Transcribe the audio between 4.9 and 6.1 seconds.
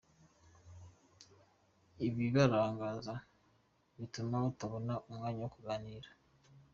umwanya wo kuganira.